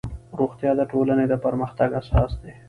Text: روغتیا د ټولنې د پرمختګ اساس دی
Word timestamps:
روغتیا 0.39 0.71
د 0.79 0.81
ټولنې 0.91 1.25
د 1.29 1.33
پرمختګ 1.45 1.89
اساس 2.01 2.31
دی 2.41 2.53